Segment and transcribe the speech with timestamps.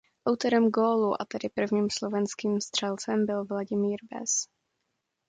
[0.29, 4.47] Autorem gólu a tedy prvním slovenským střelcem byl Vladimír Weiss.